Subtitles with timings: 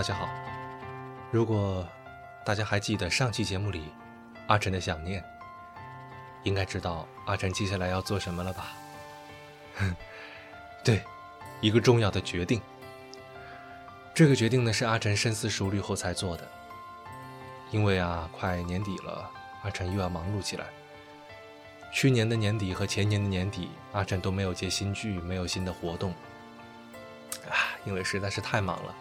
[0.00, 0.30] 大家好。
[1.30, 1.86] 如果
[2.42, 3.92] 大家还记得上期节目里
[4.46, 5.22] 阿晨的想念，
[6.42, 8.68] 应该知道阿晨接下来要做什么了吧？
[9.74, 9.94] 哼
[10.82, 11.02] 对，
[11.60, 12.62] 一个重要的决定。
[14.14, 16.48] 这个决定呢是阿晨深思熟虑后才做的。
[17.70, 19.30] 因为啊，快年底了，
[19.64, 20.64] 阿晨又要忙碌起来。
[21.92, 26.12] 去年的年底和前年的年底，阿晨都没有接新剧，没有新的活动。
[27.50, 28.94] 啊，因为实在是太忙了。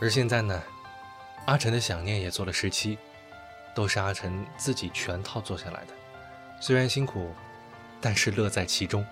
[0.00, 0.62] 而现在呢，
[1.46, 2.98] 阿晨的想念也做了十期，
[3.74, 5.92] 都是阿晨自己全套做下来的。
[6.58, 7.34] 虽然辛苦，
[8.00, 9.04] 但是乐在其中。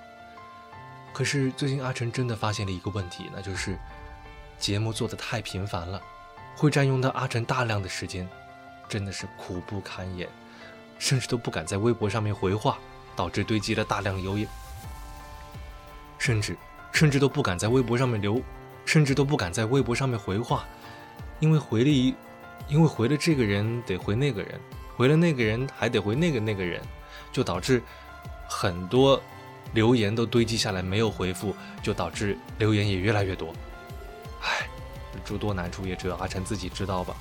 [1.12, 3.78] 可是最近阿晨真的发现了一个问题，那就是
[4.58, 6.00] 节目做的太频繁了，
[6.56, 8.28] 会占用到阿晨大量的时间，
[8.88, 10.28] 真的是苦不堪言，
[10.98, 12.78] 甚至都不敢在微博上面回话，
[13.14, 14.48] 导致堆积了大量留言，
[16.18, 16.56] 甚至
[16.92, 18.40] 甚至都不敢在微博上面留，
[18.88, 20.64] 甚至都不敢在微博上面回话。
[21.40, 22.14] 因为回了一，
[22.68, 24.58] 因为回了这个人得回那个人，
[24.96, 26.80] 回了那个人还得回那个那个人，
[27.30, 27.82] 就导致
[28.48, 29.22] 很多
[29.74, 33.52] 留言都堆积下来没有回复，就导致留言也越来越多。
[34.40, 34.66] 唉，
[35.22, 37.14] 诸多难处也只有阿晨自己知道吧。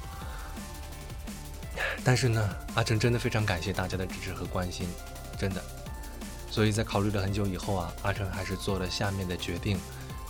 [2.01, 4.87] 但是呢，阿晨真的非常感谢大家的支持和关心，
[5.37, 5.61] 真的。
[6.49, 9.77] 所以在考虑了很久以后啊，阿晨还是做了下面的决定，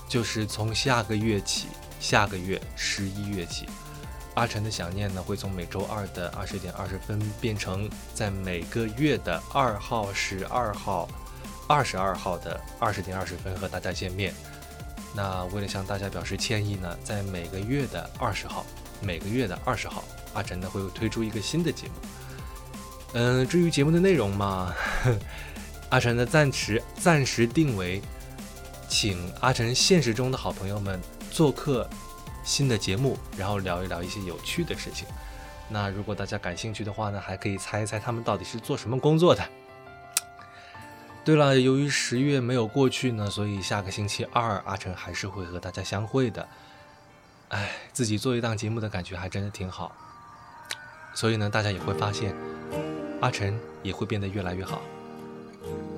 [0.07, 1.67] 就是从下个月起。
[1.99, 3.65] 下个月十一月起，
[4.35, 11.09] 阿晨的想念呢会从每周二的二十点二十分变成在每个月的二号、十二号、
[11.67, 14.31] 二十二号的二十点二十分和大家见面。
[15.15, 18.63] 那为了向大家表示歉意呢，在每个月的二十号，
[19.01, 20.03] 每个月的二十号，
[20.35, 21.93] 阿晨呢会推出一个新的节目。
[23.13, 24.71] 嗯，至于节目的内容嘛，
[25.89, 27.99] 阿晨呢暂时暂时定为，
[28.87, 30.99] 请阿晨现实中的好朋友们。
[31.29, 31.87] 做客
[32.43, 35.07] 新的节目，然后聊一聊一些有趣的事情。
[35.69, 39.43] 那如果大家感兴趣的话呢，还可以猜一猜他们到底是做什么工作的。
[41.23, 46.47] 对了，由于十月没有过去呢，所以下个星期二阿晨还是会和大家相会的。
[47.49, 49.95] 哎，自己做一档节目的感觉还真的挺好。
[51.13, 52.33] 所以呢，大家也会发现
[53.21, 54.81] 阿晨也会变得越来越好。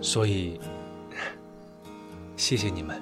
[0.01, 0.59] 所以，
[2.39, 3.01] 谢谢你们。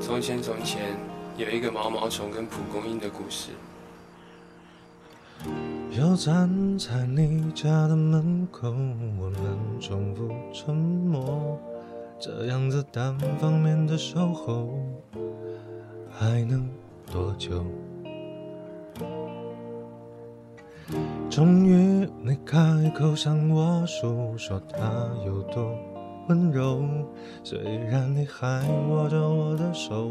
[0.00, 0.96] 从前，从前
[1.36, 3.50] 有一个毛毛虫跟蒲公英的故事。
[5.90, 11.58] 又站在你家的门口，我们重复沉默，
[12.20, 14.78] 这样子单方面的守候，
[16.08, 16.70] 还能
[17.10, 17.64] 多久？
[21.32, 22.58] 终于你开
[22.94, 24.78] 口向我诉说，他
[25.24, 25.74] 有多。
[26.28, 26.84] 温柔，
[27.42, 27.58] 虽
[27.90, 30.10] 然你还握着我的手，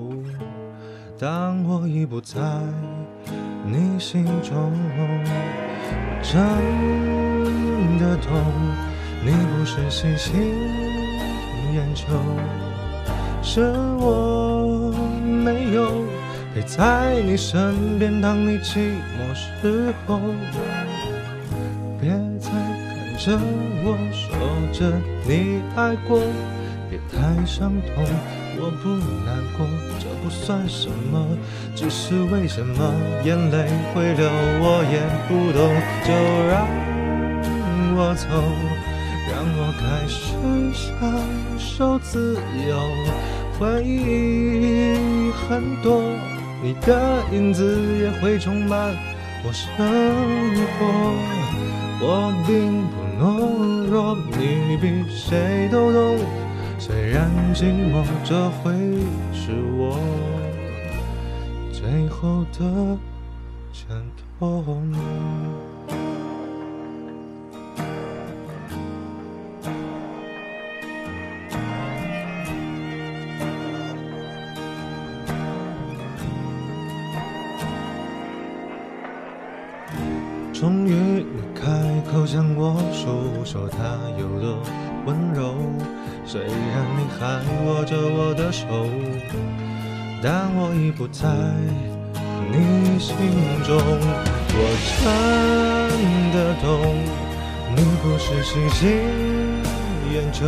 [1.19, 2.41] 当我已不在
[3.63, 4.73] 你心中，
[6.23, 6.41] 真
[7.99, 8.31] 的懂。
[9.23, 10.41] 你不是喜新
[11.75, 12.07] 厌旧，
[13.43, 13.61] 是
[13.99, 14.91] 我
[15.23, 16.03] 没有
[16.55, 18.79] 陪在你身边，当你寂
[19.13, 20.19] 寞时候，
[22.01, 22.91] 别再看。
[23.19, 23.37] 着
[23.83, 24.25] 我说
[24.73, 24.91] 着
[25.27, 26.19] 你爱过，
[26.89, 28.03] 别太伤痛，
[28.57, 28.89] 我不
[29.23, 29.67] 难过，
[29.99, 31.37] 这不算什么，
[31.75, 32.91] 只是为什么
[33.23, 34.27] 眼泪会流，
[34.59, 34.97] 我也
[35.27, 35.61] 不懂，
[36.03, 36.09] 就
[36.49, 36.65] 让
[37.95, 38.25] 我走，
[39.29, 40.33] 让我开始
[40.73, 40.89] 享
[41.59, 42.71] 受自由，
[43.59, 46.01] 回忆很多，
[46.63, 48.95] 你的影子也会充满
[49.43, 49.67] 我生
[50.79, 51.50] 活。
[52.03, 56.17] 我并不懦弱，你比谁都懂。
[56.79, 58.73] 虽然寂寞，这会
[59.31, 59.99] 是我
[61.71, 62.97] 最后的
[63.71, 64.03] 阵
[64.39, 64.91] 痛。
[80.51, 81.80] 终于，你开
[82.11, 83.77] 口向我诉说他
[84.19, 84.59] 有多
[85.05, 85.55] 温柔。
[86.25, 86.51] 虽然
[86.97, 88.65] 你还握着我的手，
[90.21, 91.27] 但我已不在
[92.51, 93.15] 你心
[93.63, 93.77] 中。
[94.53, 94.59] 我
[94.99, 95.01] 真
[96.33, 96.67] 的懂，
[97.75, 98.79] 你不是喜新
[100.13, 100.45] 厌旧，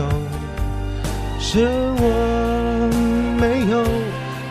[1.40, 1.66] 是
[1.98, 2.04] 我
[3.40, 3.84] 没有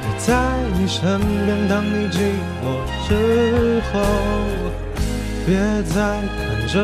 [0.01, 0.33] 陪在
[0.79, 2.19] 你身边，当你寂
[2.63, 2.65] 寞
[3.07, 4.62] 之后。
[5.45, 5.57] 别
[5.93, 6.81] 再看着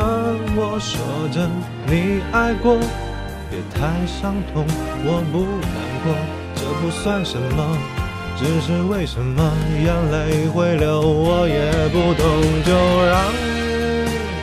[0.57, 0.99] 我说
[1.33, 1.49] 着
[1.87, 2.77] 你爱过，
[3.49, 4.67] 别太伤痛，
[5.05, 5.71] 我不难
[6.03, 6.07] 过，
[6.57, 7.79] 这不算什么，
[8.37, 9.53] 只是为什么
[9.83, 12.25] 眼泪会流，我也不懂。
[12.65, 12.73] 就
[13.07, 13.17] 让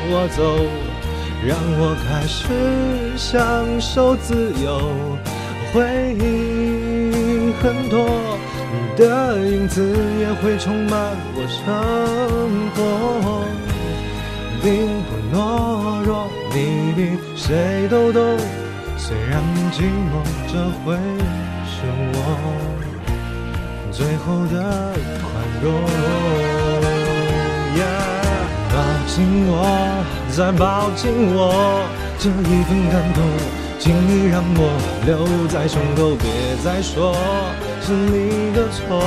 [0.08, 0.42] 我走，
[1.46, 3.36] 让我开始享
[3.82, 4.92] 受自由。
[5.74, 8.08] 回忆很多，
[8.72, 11.62] 你的影子也会充满我生
[12.76, 13.44] 活。
[14.66, 14.74] 并
[15.04, 18.20] 不懦弱，你比谁都懂。
[18.98, 19.40] 虽然
[19.72, 20.98] 寂寞，这会
[21.70, 21.86] 是
[22.16, 22.18] 我
[23.92, 24.56] 最后的
[25.22, 25.24] 宽
[25.62, 25.66] 容。
[28.74, 29.54] 抱紧我，
[30.36, 31.88] 再抱紧我，
[32.18, 33.22] 这一份感动，
[33.80, 34.62] 请你让我
[35.06, 36.26] 留在胸口，别
[36.64, 37.16] 再说
[37.82, 39.00] 是你的错。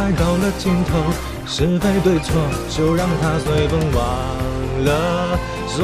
[0.00, 0.98] 爱到了尽头，
[1.46, 5.76] 是非对错，就让它随风忘了所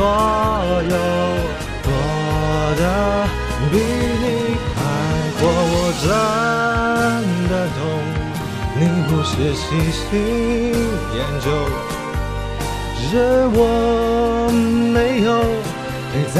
[0.91, 0.95] 有。
[1.85, 1.89] 过
[2.77, 2.83] 得
[3.71, 4.25] 比你
[4.75, 4.79] 还
[5.41, 5.43] 过，
[5.73, 6.05] 我真
[7.49, 7.81] 的懂，
[8.79, 9.63] 你不是喜
[9.93, 10.03] 新
[11.15, 11.47] 厌旧，
[12.97, 13.03] 是
[13.53, 13.59] 我
[14.93, 15.29] 没有
[16.13, 16.37] 陪在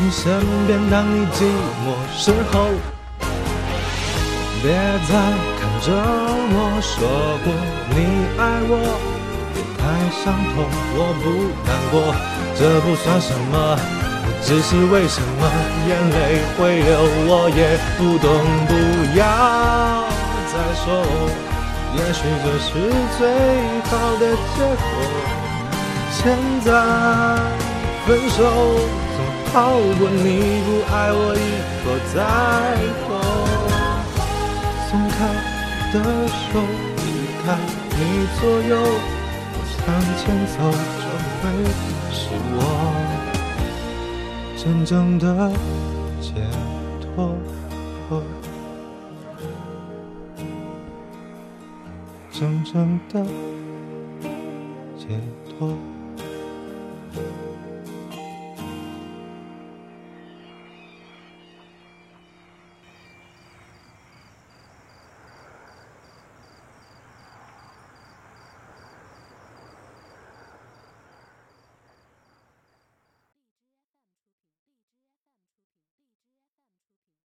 [0.00, 0.22] 你身
[0.66, 1.36] 边，当你寂
[1.84, 1.86] 寞
[2.16, 2.54] 时候。
[4.62, 5.10] 别再
[5.58, 5.86] 看着
[6.48, 6.94] 我说
[7.44, 7.46] 过
[7.90, 7.96] 你
[8.38, 8.72] 爱我，
[9.86, 10.66] 太伤痛，
[10.98, 11.24] 我不
[11.62, 11.94] 难过，
[12.58, 13.54] 这不算什么。
[14.42, 15.46] 只是为什么
[15.86, 16.90] 眼泪会流，
[17.28, 18.26] 我也不懂。
[18.66, 18.74] 不
[19.16, 19.22] 要
[20.50, 20.84] 再说，
[21.94, 22.68] 也许这是
[23.16, 23.20] 最
[23.86, 24.22] 好的
[24.56, 24.84] 结果。
[26.10, 26.18] 现
[26.64, 26.68] 在
[28.04, 28.38] 分手
[29.14, 29.18] 总
[29.52, 30.26] 好过你
[30.66, 32.16] 不爱我以后再
[33.06, 33.08] 后。
[34.90, 35.16] 松开
[35.92, 35.96] 的
[36.26, 36.58] 手，
[36.96, 37.00] 离
[37.46, 37.46] 开
[37.94, 37.96] 你
[38.40, 38.74] 左右，
[39.70, 39.84] 向
[40.16, 40.54] 前走，
[41.02, 41.04] 终
[41.40, 41.44] 会
[42.10, 42.18] 是
[42.56, 42.58] 我。
[44.56, 45.24] 真正的
[46.20, 46.32] 解
[47.00, 47.06] 脱，
[52.32, 53.14] 真正的
[54.98, 55.06] 解
[55.58, 55.95] 脱。